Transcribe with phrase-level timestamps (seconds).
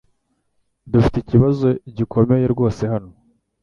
[0.91, 1.67] Dufite ikibazo
[1.97, 3.11] gikomeye rwose hano